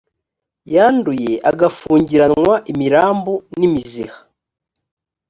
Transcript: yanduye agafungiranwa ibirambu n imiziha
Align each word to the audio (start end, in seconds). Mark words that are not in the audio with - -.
yanduye 0.75 1.31
agafungiranwa 1.51 2.53
ibirambu 2.71 3.33
n 3.57 3.59
imiziha 3.67 4.19